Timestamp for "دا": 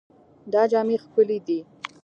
0.51-0.61